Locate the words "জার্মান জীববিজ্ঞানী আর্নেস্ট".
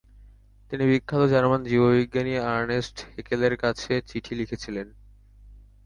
1.25-2.95